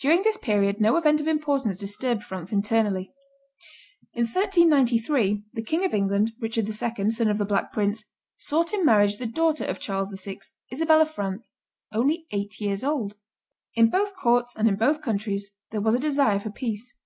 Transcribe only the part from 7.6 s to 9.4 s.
Prince, sought in marriage the